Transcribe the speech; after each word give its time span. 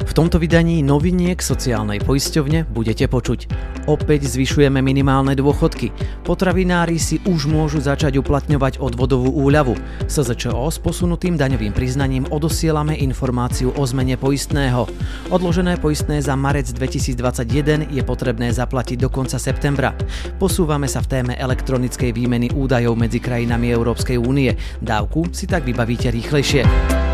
V 0.00 0.12
tomto 0.16 0.40
vydaní 0.40 0.80
noviniek 0.80 1.38
sociálnej 1.38 2.00
poisťovne 2.00 2.66
budete 2.72 3.04
počuť. 3.06 3.46
Opäť 3.84 4.32
zvyšujeme 4.32 4.80
minimálne 4.80 5.36
dôchodky. 5.36 5.92
Potravinári 6.24 6.96
si 6.96 7.20
už 7.28 7.44
môžu 7.44 7.84
začať 7.84 8.16
uplatňovať 8.16 8.80
odvodovú 8.80 9.28
úľavu. 9.28 9.76
SZČO 10.08 10.72
s 10.72 10.78
posunutým 10.80 11.36
daňovým 11.36 11.76
priznaním 11.76 12.24
odosielame 12.32 12.96
informáciu 12.96 13.76
o 13.76 13.82
zmene 13.84 14.16
poistného. 14.16 14.88
Odložené 15.28 15.76
poistné 15.76 16.24
za 16.24 16.32
marec 16.32 16.72
2021 16.72 17.92
je 17.92 18.02
potrebné 18.06 18.50
zaplatiť 18.56 18.98
do 19.00 19.12
konca 19.12 19.36
septembra. 19.36 19.92
Posúvame 20.40 20.88
sa 20.88 21.04
v 21.04 21.10
téme 21.20 21.32
elektronickej 21.36 22.16
výmeny 22.16 22.48
údajov 22.56 22.96
medzi 22.96 23.20
krajinami 23.20 23.68
Európskej 23.74 24.16
únie. 24.16 24.56
Dávku 24.80 25.28
si 25.34 25.44
tak 25.44 25.68
vybavíte 25.68 26.08
rýchlejšie. 26.08 27.09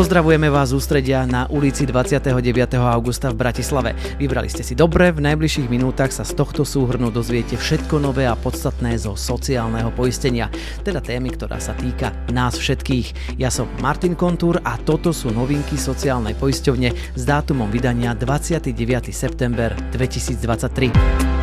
Pozdravujeme 0.00 0.48
vás 0.48 0.72
z 0.72 0.80
ústredia 0.80 1.28
na 1.28 1.44
ulici 1.52 1.84
29. 1.84 2.32
augusta 2.80 3.28
v 3.28 3.36
Bratislave. 3.36 3.92
Vybrali 4.16 4.48
ste 4.48 4.64
si 4.64 4.72
dobre, 4.72 5.12
v 5.12 5.20
najbližších 5.20 5.68
minútach 5.68 6.08
sa 6.08 6.24
z 6.24 6.40
tohto 6.40 6.64
súhrnu 6.64 7.12
dozviete 7.12 7.60
všetko 7.60 8.00
nové 8.00 8.24
a 8.24 8.32
podstatné 8.32 8.96
zo 8.96 9.12
sociálneho 9.12 9.92
poistenia, 9.92 10.48
teda 10.88 11.04
témy, 11.04 11.36
ktorá 11.36 11.60
sa 11.60 11.76
týka 11.76 12.16
nás 12.32 12.56
všetkých. 12.56 13.36
Ja 13.36 13.52
som 13.52 13.68
Martin 13.84 14.16
Kontúr 14.16 14.64
a 14.64 14.80
toto 14.80 15.12
sú 15.12 15.36
novinky 15.36 15.76
sociálnej 15.76 16.32
poisťovne 16.32 16.96
s 17.12 17.22
dátumom 17.28 17.68
vydania 17.68 18.16
29. 18.16 18.72
september 19.12 19.76
2023. 19.92 21.39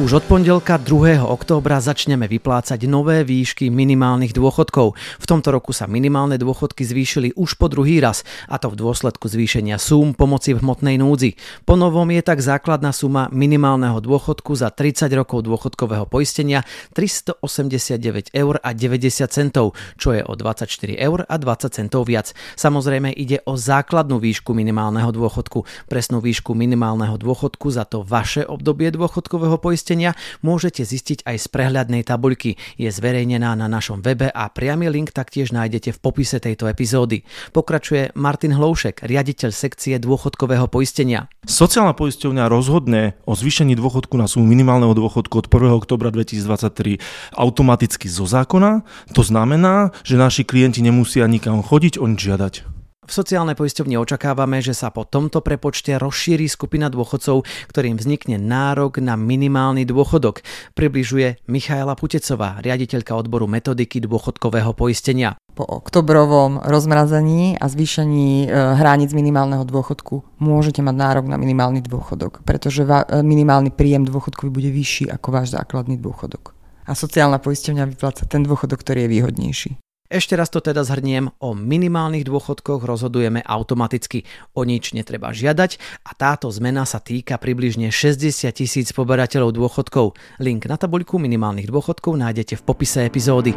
Už 0.00 0.16
od 0.16 0.24
pondelka 0.24 0.80
2. 0.80 1.20
októbra 1.20 1.76
začneme 1.76 2.24
vyplácať 2.24 2.88
nové 2.88 3.20
výšky 3.20 3.68
minimálnych 3.68 4.32
dôchodkov. 4.32 4.96
V 4.96 5.26
tomto 5.28 5.52
roku 5.52 5.76
sa 5.76 5.84
minimálne 5.84 6.40
dôchodky 6.40 6.88
zvýšili 6.88 7.36
už 7.36 7.60
po 7.60 7.68
druhý 7.68 8.00
raz, 8.00 8.24
a 8.48 8.56
to 8.56 8.72
v 8.72 8.80
dôsledku 8.80 9.28
zvýšenia 9.28 9.76
súm 9.76 10.16
pomoci 10.16 10.56
v 10.56 10.64
hmotnej 10.64 10.96
núdzi. 10.96 11.36
Po 11.68 11.76
novom 11.76 12.08
je 12.08 12.24
tak 12.24 12.40
základná 12.40 12.96
suma 12.96 13.28
minimálneho 13.28 14.00
dôchodku 14.00 14.56
za 14.56 14.72
30 14.72 15.12
rokov 15.12 15.44
dôchodkového 15.44 16.08
poistenia 16.08 16.64
389 16.96 18.32
eur 18.32 18.56
a 18.56 18.72
90 18.72 19.04
centov, 19.28 19.76
čo 20.00 20.16
je 20.16 20.24
o 20.24 20.32
24 20.32 20.96
eur 20.96 21.28
a 21.28 21.36
20 21.36 21.76
centov 21.76 22.08
viac. 22.08 22.32
Samozrejme 22.56 23.12
ide 23.12 23.44
o 23.44 23.52
základnú 23.52 24.16
výšku 24.16 24.56
minimálneho 24.56 25.12
dôchodku. 25.12 25.68
Presnú 25.92 26.24
výšku 26.24 26.56
minimálneho 26.56 27.20
dôchodku 27.20 27.68
za 27.68 27.84
to 27.84 28.00
vaše 28.00 28.48
obdobie 28.48 28.88
dôchodkového 28.96 29.60
poistenia 29.60 29.89
poistenia 29.90 30.14
môžete 30.46 30.86
zistiť 30.86 31.26
aj 31.26 31.36
z 31.42 31.46
prehľadnej 31.50 32.06
tabuľky. 32.06 32.54
Je 32.78 32.94
zverejnená 32.94 33.58
na 33.58 33.66
našom 33.66 34.06
webe 34.06 34.30
a 34.30 34.46
priamy 34.46 34.86
link 34.86 35.10
taktiež 35.10 35.50
nájdete 35.50 35.90
v 35.90 35.98
popise 35.98 36.38
tejto 36.38 36.70
epizódy. 36.70 37.26
Pokračuje 37.50 38.14
Martin 38.14 38.54
Hloušek, 38.54 39.02
riaditeľ 39.02 39.50
sekcie 39.50 39.98
dôchodkového 39.98 40.70
poistenia. 40.70 41.26
Sociálna 41.42 41.98
poisťovňa 41.98 42.46
rozhodne 42.46 43.18
o 43.26 43.34
zvýšení 43.34 43.74
dôchodku 43.74 44.14
na 44.14 44.30
sumu 44.30 44.46
minimálneho 44.46 44.94
dôchodku 44.94 45.42
od 45.42 45.50
1. 45.50 45.74
oktobra 45.74 46.14
2023 46.14 47.02
automaticky 47.34 48.06
zo 48.06 48.30
zákona. 48.30 48.86
To 49.18 49.26
znamená, 49.26 49.90
že 50.06 50.14
naši 50.14 50.46
klienti 50.46 50.86
nemusia 50.86 51.26
nikam 51.26 51.66
chodiť, 51.66 51.98
o 51.98 52.06
nič 52.06 52.30
žiadať. 52.30 52.69
V 53.10 53.18
sociálnej 53.18 53.58
poisťovni 53.58 53.98
očakávame, 53.98 54.62
že 54.62 54.70
sa 54.70 54.94
po 54.94 55.02
tomto 55.02 55.42
prepočte 55.42 55.98
rozšíri 55.98 56.46
skupina 56.46 56.86
dôchodcov, 56.86 57.42
ktorým 57.66 57.98
vznikne 57.98 58.38
nárok 58.38 59.02
na 59.02 59.18
minimálny 59.18 59.82
dôchodok, 59.82 60.46
približuje 60.78 61.42
Michaela 61.50 61.98
Putecová, 61.98 62.62
riaditeľka 62.62 63.18
odboru 63.18 63.50
metodiky 63.50 63.98
dôchodkového 63.98 64.78
poistenia. 64.78 65.34
Po 65.58 65.66
oktobrovom 65.66 66.62
rozmrazení 66.62 67.58
a 67.58 67.66
zvýšení 67.66 68.46
e, 68.46 68.78
hraníc 68.78 69.10
minimálneho 69.10 69.66
dôchodku 69.66 70.38
môžete 70.38 70.78
mať 70.78 70.94
nárok 70.94 71.26
na 71.26 71.34
minimálny 71.34 71.82
dôchodok, 71.82 72.46
pretože 72.46 72.86
e, 72.86 73.26
minimálny 73.26 73.74
príjem 73.74 74.06
dôchodkový 74.06 74.54
bude 74.54 74.70
vyšší 74.70 75.10
ako 75.10 75.34
váš 75.34 75.58
základný 75.58 75.98
dôchodok. 75.98 76.54
A 76.86 76.94
sociálna 76.94 77.42
poisťovňa 77.42 77.90
vypláca 77.90 78.22
ten 78.30 78.46
dôchodok, 78.46 78.86
ktorý 78.86 79.10
je 79.10 79.12
výhodnejší. 79.18 79.89
Ešte 80.10 80.34
raz 80.34 80.50
to 80.50 80.58
teda 80.58 80.82
zhrniem, 80.82 81.30
o 81.38 81.54
minimálnych 81.54 82.26
dôchodkoch 82.26 82.82
rozhodujeme 82.82 83.46
automaticky, 83.46 84.26
o 84.58 84.66
nič 84.66 84.90
netreba 84.90 85.30
žiadať 85.30 85.78
a 86.02 86.18
táto 86.18 86.50
zmena 86.50 86.82
sa 86.82 86.98
týka 86.98 87.38
približne 87.38 87.94
60 87.94 88.50
tisíc 88.50 88.90
poberateľov 88.90 89.54
dôchodkov. 89.54 90.18
Link 90.42 90.66
na 90.66 90.74
tabuľku 90.74 91.14
minimálnych 91.14 91.70
dôchodkov 91.70 92.18
nájdete 92.18 92.58
v 92.58 92.62
popise 92.66 93.06
epizódy. 93.06 93.54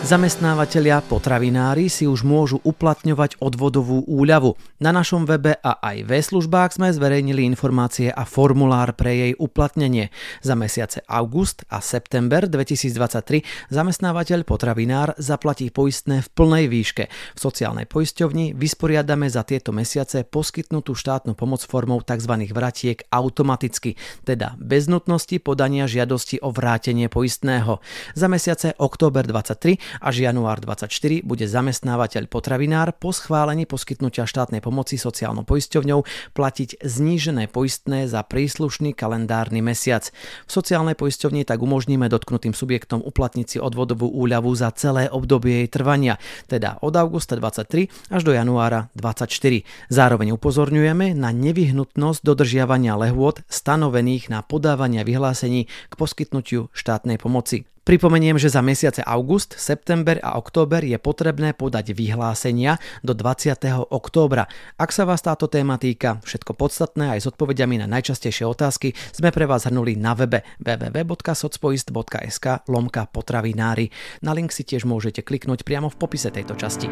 Zamestnávateľia 0.00 1.04
potravinári 1.04 1.92
si 1.92 2.08
už 2.08 2.24
môžu 2.24 2.56
uplatňovať 2.64 3.36
odvodovú 3.36 4.00
úľavu. 4.08 4.56
Na 4.80 4.96
našom 4.96 5.28
webe 5.28 5.60
a 5.60 5.76
aj 5.76 6.08
v 6.08 6.10
službách 6.16 6.80
sme 6.80 6.88
zverejnili 6.88 7.44
informácie 7.44 8.08
a 8.08 8.24
formulár 8.24 8.96
pre 8.96 9.12
jej 9.12 9.32
uplatnenie. 9.36 10.08
Za 10.40 10.56
mesiace 10.56 11.04
august 11.04 11.68
a 11.68 11.84
september 11.84 12.48
2023 12.48 13.44
zamestnávateľ 13.68 14.48
potravinár 14.48 15.12
zaplatí 15.20 15.68
poistné 15.68 16.24
v 16.24 16.28
plnej 16.32 16.64
výške. 16.72 17.04
V 17.36 17.38
sociálnej 17.38 17.84
poisťovni 17.84 18.56
vysporiadame 18.56 19.28
za 19.28 19.44
tieto 19.44 19.68
mesiace 19.68 20.24
poskytnutú 20.24 20.96
štátnu 20.96 21.36
pomoc 21.36 21.60
formou 21.60 22.00
tzv. 22.00 22.48
vratiek 22.48 23.04
automaticky, 23.12 24.00
teda 24.24 24.56
bez 24.56 24.88
nutnosti 24.88 25.36
podania 25.44 25.84
žiadosti 25.84 26.40
o 26.40 26.48
vrátenie 26.48 27.12
poistného. 27.12 27.84
Za 28.16 28.32
mesiace 28.32 28.72
október 28.80 29.28
23 29.28 29.89
až 29.98 30.22
január 30.22 30.62
24 30.62 31.26
bude 31.26 31.50
zamestnávateľ 31.50 32.30
potravinár 32.30 32.94
po 32.94 33.10
schválení 33.10 33.66
poskytnutia 33.66 34.30
štátnej 34.30 34.62
pomoci 34.62 34.94
sociálnou 34.94 35.42
poisťovňou 35.42 36.06
platiť 36.36 36.78
znížené 36.84 37.50
poistné 37.50 38.06
za 38.06 38.22
príslušný 38.22 38.94
kalendárny 38.94 39.58
mesiac. 39.64 40.06
V 40.46 40.50
sociálnej 40.50 40.94
poisťovni 40.94 41.48
tak 41.48 41.64
umožníme 41.64 42.06
dotknutým 42.06 42.52
subjektom 42.52 43.00
uplatniť 43.00 43.46
si 43.46 43.58
odvodovú 43.58 44.06
úľavu 44.12 44.52
za 44.52 44.70
celé 44.76 45.08
obdobie 45.08 45.64
jej 45.64 45.68
trvania, 45.72 46.14
teda 46.46 46.78
od 46.84 46.94
augusta 46.94 47.38
23 47.38 48.12
až 48.12 48.22
do 48.26 48.36
januára 48.36 48.92
24. 48.98 49.64
Zároveň 49.88 50.36
upozorňujeme 50.36 51.16
na 51.16 51.32
nevyhnutnosť 51.32 52.20
dodržiavania 52.20 52.98
lehôd 52.98 53.40
stanovených 53.48 54.28
na 54.28 54.44
podávania 54.44 55.06
vyhlásení 55.06 55.70
k 55.88 55.94
poskytnutiu 55.94 56.68
štátnej 56.74 57.16
pomoci. 57.16 57.69
Pripomeniem, 57.80 58.36
že 58.36 58.52
za 58.52 58.60
mesiace 58.60 59.00
august, 59.00 59.56
september 59.56 60.20
a 60.20 60.36
október 60.36 60.84
je 60.84 61.00
potrebné 61.00 61.56
podať 61.56 61.96
vyhlásenia 61.96 62.76
do 63.00 63.16
20. 63.16 63.56
októbra. 63.88 64.44
Ak 64.76 64.92
sa 64.92 65.08
vás 65.08 65.24
táto 65.24 65.48
téma 65.48 65.80
týka, 65.80 66.20
všetko 66.20 66.60
podstatné 66.60 67.16
aj 67.16 67.24
s 67.24 67.26
odpovediami 67.32 67.80
na 67.80 67.88
najčastejšie 67.88 68.44
otázky 68.44 68.92
sme 69.16 69.32
pre 69.32 69.48
vás 69.48 69.64
hrnuli 69.64 69.96
na 69.96 70.12
webe 70.12 70.44
www.socpoist.sk 70.60 72.68
lomka 72.68 73.08
potravinári. 73.08 73.88
Na 74.20 74.36
link 74.36 74.52
si 74.52 74.60
tiež 74.60 74.84
môžete 74.84 75.24
kliknúť 75.24 75.64
priamo 75.64 75.88
v 75.88 75.96
popise 75.96 76.28
tejto 76.28 76.60
časti. 76.60 76.84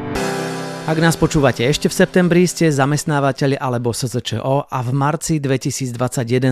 Ak 0.88 1.04
nás 1.04 1.20
počúvate 1.20 1.68
ešte 1.68 1.92
v 1.92 2.00
septembri, 2.00 2.48
ste 2.48 2.72
zamestnávateľi 2.72 3.60
alebo 3.60 3.92
SZČO 3.92 4.72
a 4.72 4.78
v 4.80 4.90
marci 4.96 5.36
2021 5.36 5.92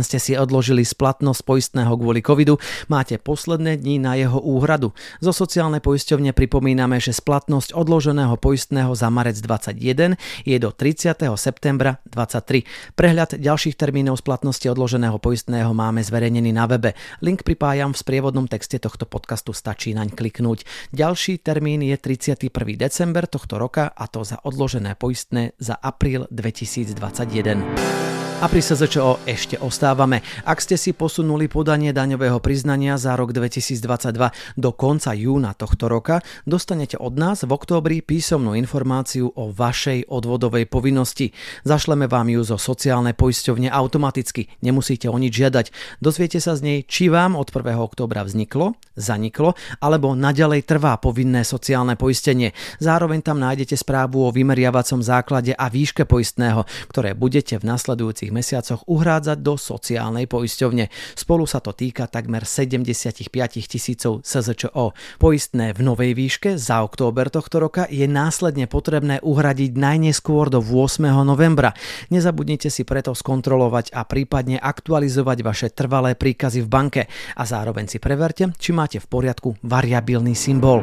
ste 0.05 0.21
si 0.21 0.37
odložili 0.37 0.85
splatnosť 0.85 1.41
poistného 1.41 1.89
kvôli 1.97 2.21
covidu, 2.21 2.61
máte 2.93 3.17
posledné 3.17 3.81
dni 3.81 3.97
na 3.97 4.13
jeho 4.13 4.37
úhradu. 4.37 4.93
Zo 5.25 5.33
sociálnej 5.33 5.81
poisťovne 5.81 6.37
pripomíname, 6.37 7.01
že 7.01 7.17
splatnosť 7.17 7.73
odloženého 7.73 8.37
poistného 8.37 8.93
za 8.93 9.09
marec 9.09 9.41
21 9.41 10.21
je 10.45 10.57
do 10.61 10.69
30. 10.69 11.17
septembra 11.41 12.05
23. 12.05 12.93
Prehľad 12.93 13.41
ďalších 13.41 13.81
termínov 13.81 14.21
splatnosti 14.21 14.69
odloženého 14.69 15.17
poistného 15.17 15.73
máme 15.73 16.05
zverejnený 16.05 16.53
na 16.53 16.69
webe. 16.69 16.93
Link 17.25 17.41
pripájam 17.41 17.97
v 17.97 18.05
sprievodnom 18.05 18.53
texte 18.53 18.77
tohto 18.77 19.09
podcastu, 19.09 19.57
stačí 19.57 19.97
naň 19.97 20.13
kliknúť. 20.13 20.93
Ďalší 20.93 21.41
termín 21.41 21.81
je 21.81 21.97
31. 21.97 22.53
december 22.77 23.25
tohto 23.25 23.57
roka 23.57 23.89
a 23.97 24.05
to 24.05 24.26
za 24.27 24.43
odložené 24.43 24.99
poistné 24.99 25.55
za 25.63 25.79
apríl 25.79 26.27
2021. 26.35 28.16
A 28.37 28.53
pri 28.53 28.61
SZČO 28.61 29.25
ešte 29.25 29.57
ostávame. 29.57 30.21
Ak 30.45 30.61
ste 30.61 30.77
si 30.77 30.93
posunuli 30.93 31.49
podanie 31.49 31.97
daňového 31.97 32.37
priznania 32.37 33.01
za 33.01 33.17
rok 33.17 33.33
2022 33.33 34.13
do 34.61 34.71
konca 34.77 35.17
júna 35.17 35.57
tohto 35.57 35.89
roka, 35.89 36.21
dostanete 36.45 37.01
od 37.01 37.17
nás 37.17 37.49
v 37.49 37.57
októbri 37.57 38.05
písomnú 38.05 38.53
informáciu 38.53 39.33
o 39.33 39.49
vašej 39.49 40.13
odvodovej 40.13 40.69
povinnosti. 40.69 41.33
Zašleme 41.65 42.13
vám 42.13 42.29
ju 42.29 42.45
zo 42.45 42.61
sociálnej 42.61 43.17
poisťovne 43.17 43.73
automaticky, 43.73 44.53
nemusíte 44.61 45.09
o 45.09 45.17
nič 45.17 45.33
žiadať. 45.33 45.67
Dozviete 46.05 46.37
sa 46.37 46.61
z 46.61 46.61
nej, 46.61 46.79
či 46.85 47.09
vám 47.09 47.41
od 47.41 47.49
1. 47.49 47.73
októbra 47.73 48.21
vzniklo, 48.21 48.77
zaniklo, 49.01 49.57
alebo 49.81 50.13
naďalej 50.13 50.69
trvá 50.69 51.01
povinné 51.01 51.41
sociálne 51.41 51.97
poistenie. 51.97 52.53
Zároveň 52.85 53.25
tam 53.25 53.41
nájdete 53.41 53.81
správu 53.81 54.29
o 54.29 54.35
vymeriavacom 54.35 55.01
základe 55.01 55.57
a 55.57 55.73
výške 55.73 56.05
poistného, 56.05 56.69
ktoré 56.93 57.17
budete 57.17 57.57
v 57.57 57.65
nasledujúcich 57.65 58.26
nasledujúcich 58.27 58.35
mesiacoch 58.35 58.83
uhrádzať 58.87 59.39
do 59.43 59.55
sociálnej 59.55 60.27
poisťovne. 60.27 60.91
Spolu 61.15 61.45
sa 61.47 61.63
to 61.63 61.71
týka 61.73 62.11
takmer 62.11 62.43
75 62.43 63.31
tisícov 63.67 64.23
SZČO. 64.27 64.95
Poistné 65.19 65.73
v 65.73 65.81
novej 65.83 66.13
výške 66.15 66.59
za 66.59 66.83
október 66.83 67.31
tohto 67.31 67.63
roka 67.63 67.87
je 67.87 68.07
následne 68.11 68.67
potrebné 68.67 69.23
uhradiť 69.23 69.77
najneskôr 69.79 70.51
do 70.51 70.59
8. 70.59 71.07
novembra. 71.23 71.75
Nezabudnite 72.11 72.71
si 72.71 72.83
preto 72.83 73.15
skontrolovať 73.15 73.95
a 73.95 74.03
prípadne 74.07 74.59
aktualizovať 74.59 75.39
vaše 75.43 75.69
trvalé 75.71 76.19
príkazy 76.19 76.67
v 76.67 76.69
banke 76.69 77.03
a 77.37 77.43
zároveň 77.47 77.87
si 77.87 77.99
preverte, 78.03 78.51
či 78.59 78.71
máte 78.75 78.99
v 78.99 79.07
poriadku 79.07 79.59
variabilný 79.63 80.35
symbol. 80.35 80.83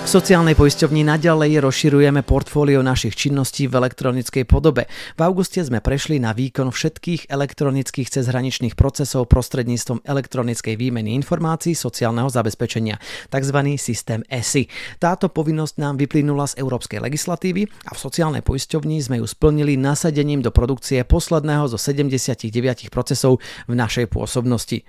Sociálnej 0.00 0.56
poisťovni 0.56 1.04
naďalej 1.04 1.60
rozširujeme 1.60 2.24
portfólio 2.24 2.80
našich 2.80 3.12
činností 3.12 3.68
v 3.68 3.84
elektronickej 3.84 4.48
podobe. 4.48 4.88
V 5.14 5.20
auguste 5.20 5.60
sme 5.60 5.84
prešli 5.84 6.16
na 6.16 6.32
výkon 6.32 6.72
všetkých 6.72 7.28
elektronických 7.28 8.08
cezhraničných 8.08 8.80
procesov 8.80 9.28
prostredníctvom 9.28 10.00
elektronickej 10.00 10.80
výmeny 10.80 11.12
informácií 11.12 11.76
sociálneho 11.76 12.32
zabezpečenia, 12.32 12.96
tzv. 13.28 13.58
systém 13.76 14.24
ESI. 14.32 14.72
Táto 14.96 15.28
povinnosť 15.28 15.76
nám 15.76 16.00
vyplynula 16.00 16.48
z 16.48 16.64
európskej 16.64 17.04
legislatívy 17.04 17.68
a 17.86 17.92
v 17.92 17.98
sociálnej 18.00 18.40
poisťovni 18.40 19.04
sme 19.04 19.20
ju 19.20 19.28
splnili 19.28 19.76
nasadením 19.76 20.40
do 20.40 20.48
produkcie 20.48 21.04
posledného 21.04 21.68
zo 21.68 21.76
79 21.76 22.48
procesov 22.88 23.38
v 23.68 23.74
našej 23.76 24.08
pôsobnosti. 24.08 24.80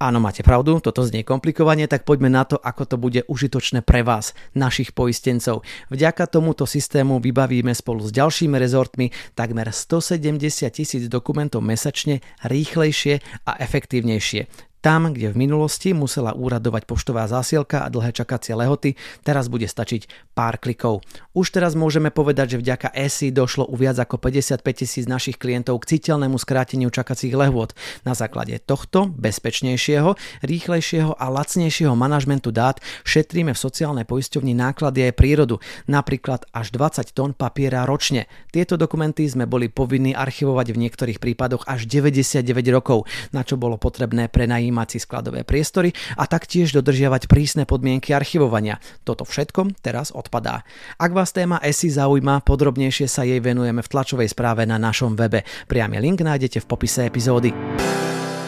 Áno, 0.00 0.16
máte 0.16 0.40
pravdu, 0.40 0.80
toto 0.80 1.04
znie 1.04 1.20
komplikovanie, 1.20 1.84
tak 1.84 2.08
poďme 2.08 2.32
na 2.32 2.48
to, 2.48 2.56
ako 2.56 2.88
to 2.88 2.96
bude 2.96 3.20
užitočné 3.28 3.84
pre 3.84 4.00
vás, 4.00 4.32
našich 4.56 4.96
poistencov. 4.96 5.60
Vďaka 5.92 6.24
tomuto 6.24 6.64
systému 6.64 7.20
vybavíme 7.20 7.68
spolu 7.76 8.08
s 8.08 8.10
ďalšími 8.16 8.56
rezortmi 8.56 9.12
takmer 9.36 9.68
170 9.68 10.40
tisíc 10.72 11.04
dokumentov 11.04 11.60
mesačne 11.60 12.24
rýchlejšie 12.48 13.44
a 13.44 13.60
efektívnejšie. 13.60 14.48
Tam, 14.80 15.12
kde 15.12 15.36
v 15.36 15.44
minulosti 15.44 15.92
musela 15.92 16.32
úradovať 16.32 16.88
poštová 16.88 17.28
zásielka 17.28 17.84
a 17.84 17.92
dlhé 17.92 18.16
čakacie 18.16 18.56
lehoty, 18.56 18.96
teraz 19.20 19.52
bude 19.52 19.68
stačiť 19.68 20.29
pár 20.40 20.56
klikov. 20.56 21.04
Už 21.36 21.52
teraz 21.52 21.76
môžeme 21.76 22.08
povedať, 22.08 22.56
že 22.56 22.64
vďaka 22.64 22.96
ESI 22.96 23.28
došlo 23.28 23.68
u 23.68 23.76
viac 23.76 24.00
ako 24.00 24.16
55 24.16 24.64
tisíc 24.72 25.04
našich 25.04 25.36
klientov 25.36 25.84
k 25.84 26.00
citeľnému 26.00 26.40
skráteniu 26.40 26.88
čakacích 26.88 27.36
lehôd. 27.36 27.76
Na 28.08 28.16
základe 28.16 28.56
tohto 28.64 29.12
bezpečnejšieho, 29.20 30.16
rýchlejšieho 30.40 31.12
a 31.12 31.28
lacnejšieho 31.28 31.92
manažmentu 31.92 32.56
dát 32.56 32.80
šetríme 33.04 33.52
v 33.52 33.60
sociálnej 33.60 34.08
poisťovni 34.08 34.56
náklady 34.56 35.12
aj 35.12 35.20
prírodu, 35.20 35.60
napríklad 35.84 36.48
až 36.56 36.72
20 36.72 37.12
tón 37.12 37.36
papiera 37.36 37.84
ročne. 37.84 38.24
Tieto 38.48 38.80
dokumenty 38.80 39.28
sme 39.28 39.44
boli 39.44 39.68
povinní 39.68 40.16
archivovať 40.16 40.72
v 40.72 40.80
niektorých 40.88 41.20
prípadoch 41.20 41.68
až 41.68 41.84
99 41.84 42.48
rokov, 42.72 43.04
na 43.36 43.44
čo 43.44 43.60
bolo 43.60 43.76
potrebné 43.76 44.32
prenajímať 44.32 44.88
si 44.96 44.98
skladové 45.04 45.44
priestory 45.44 45.92
a 46.16 46.24
taktiež 46.24 46.72
dodržiavať 46.72 47.28
prísne 47.28 47.68
podmienky 47.68 48.16
archivovania. 48.16 48.80
Toto 49.04 49.28
všetko 49.28 49.84
teraz 49.84 50.16
odpadá. 50.30 50.62
Ak 50.94 51.10
vás 51.10 51.34
téma 51.34 51.58
ESI 51.58 51.98
zaujíma, 51.98 52.46
podrobnejšie 52.46 53.10
sa 53.10 53.26
jej 53.26 53.42
venujeme 53.42 53.82
v 53.82 53.90
tlačovej 53.90 54.30
správe 54.30 54.62
na 54.62 54.78
našom 54.78 55.18
webe. 55.18 55.42
Priamy 55.66 55.98
link 55.98 56.22
nájdete 56.22 56.62
v 56.62 56.68
popise 56.70 57.02
epizódy. 57.02 57.50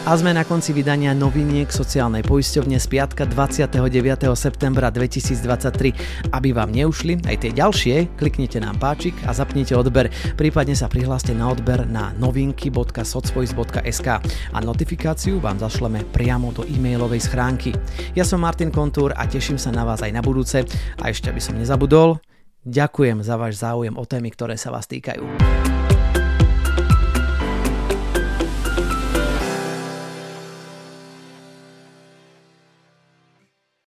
A 0.03 0.19
sme 0.19 0.35
na 0.35 0.43
konci 0.43 0.75
vydania 0.75 1.15
noviniek 1.15 1.71
sociálnej 1.71 2.27
poisťovne 2.27 2.75
z 2.75 2.91
piatka 2.91 3.23
29. 3.23 3.87
septembra 4.35 4.91
2023. 4.91 6.27
Aby 6.27 6.51
vám 6.51 6.75
neušli 6.75 7.23
aj 7.23 7.39
tie 7.39 7.55
ďalšie, 7.55 8.19
kliknite 8.19 8.59
nám 8.59 8.83
páčik 8.83 9.15
a 9.23 9.31
zapnite 9.31 9.71
odber. 9.79 10.11
Prípadne 10.35 10.75
sa 10.75 10.91
prihláste 10.91 11.31
na 11.31 11.47
odber 11.47 11.87
na 11.87 12.11
novinky.socpoist.sk 12.19 14.07
a 14.51 14.57
notifikáciu 14.59 15.39
vám 15.39 15.63
zašleme 15.63 16.03
priamo 16.11 16.51
do 16.51 16.67
e-mailovej 16.67 17.23
schránky. 17.23 17.71
Ja 18.11 18.27
som 18.27 18.43
Martin 18.43 18.75
Kontúr 18.75 19.15
a 19.15 19.23
teším 19.23 19.55
sa 19.55 19.71
na 19.71 19.87
vás 19.87 20.03
aj 20.03 20.11
na 20.11 20.19
budúce. 20.19 20.67
A 20.99 21.15
ešte 21.15 21.31
aby 21.31 21.39
som 21.39 21.55
nezabudol, 21.55 22.19
ďakujem 22.67 23.23
za 23.23 23.39
váš 23.39 23.63
záujem 23.63 23.95
o 23.95 24.03
témy, 24.03 24.35
ktoré 24.35 24.59
sa 24.59 24.67
vás 24.67 24.83
týkajú. 24.83 25.72